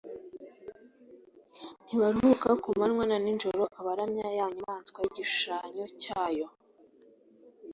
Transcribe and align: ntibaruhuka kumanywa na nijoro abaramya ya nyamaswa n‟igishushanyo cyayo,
ntibaruhuka 1.85 2.49
kumanywa 2.63 3.03
na 3.09 3.17
nijoro 3.23 3.61
abaramya 3.79 4.27
ya 4.37 4.45
nyamaswa 4.55 4.99
n‟igishushanyo 5.01 5.85
cyayo, 6.01 6.47